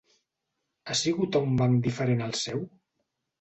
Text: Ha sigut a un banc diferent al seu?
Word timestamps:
Ha 0.89 0.97
sigut 1.01 1.37
a 1.41 1.41
un 1.49 1.53
banc 1.59 1.77
diferent 1.89 2.25
al 2.29 2.35
seu? 2.41 2.65